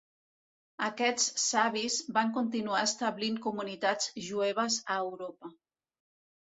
[0.85, 5.57] Aquests savis van continuar establint comunitats jueves a Europa.